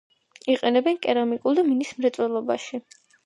იყენებენ 0.53 0.97
კერამიკულ 1.03 1.59
და 1.59 1.65
მინის 1.69 1.93
მრეწველობაში. 1.99 2.81